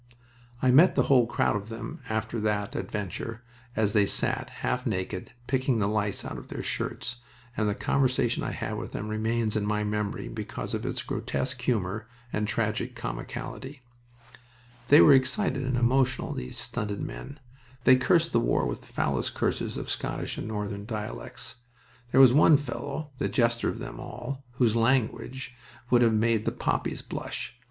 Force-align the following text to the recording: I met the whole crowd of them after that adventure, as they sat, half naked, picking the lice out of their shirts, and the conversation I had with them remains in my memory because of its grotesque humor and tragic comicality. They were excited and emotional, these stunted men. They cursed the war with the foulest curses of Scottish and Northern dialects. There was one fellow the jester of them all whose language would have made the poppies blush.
I 0.63 0.71
met 0.71 0.95
the 0.95 1.03
whole 1.03 1.27
crowd 1.27 1.55
of 1.55 1.69
them 1.69 2.01
after 2.09 2.39
that 2.39 2.75
adventure, 2.75 3.43
as 3.75 3.93
they 3.93 4.07
sat, 4.07 4.49
half 4.49 4.87
naked, 4.87 5.33
picking 5.45 5.77
the 5.77 5.87
lice 5.87 6.25
out 6.25 6.39
of 6.39 6.47
their 6.47 6.63
shirts, 6.63 7.17
and 7.55 7.69
the 7.69 7.75
conversation 7.75 8.41
I 8.43 8.53
had 8.53 8.77
with 8.77 8.93
them 8.93 9.09
remains 9.09 9.55
in 9.55 9.63
my 9.63 9.83
memory 9.83 10.27
because 10.27 10.73
of 10.73 10.87
its 10.87 11.03
grotesque 11.03 11.61
humor 11.61 12.07
and 12.33 12.47
tragic 12.47 12.95
comicality. 12.95 13.81
They 14.87 15.01
were 15.01 15.13
excited 15.13 15.61
and 15.61 15.77
emotional, 15.77 16.33
these 16.33 16.57
stunted 16.57 16.99
men. 17.01 17.39
They 17.83 17.95
cursed 17.95 18.31
the 18.31 18.39
war 18.39 18.65
with 18.65 18.81
the 18.81 18.87
foulest 18.87 19.35
curses 19.35 19.77
of 19.77 19.91
Scottish 19.91 20.35
and 20.35 20.47
Northern 20.47 20.87
dialects. 20.87 21.57
There 22.11 22.19
was 22.21 22.33
one 22.33 22.57
fellow 22.57 23.11
the 23.19 23.29
jester 23.29 23.69
of 23.69 23.77
them 23.77 23.99
all 23.99 24.43
whose 24.53 24.75
language 24.75 25.55
would 25.91 26.01
have 26.01 26.11
made 26.11 26.45
the 26.45 26.51
poppies 26.51 27.03
blush. 27.03 27.55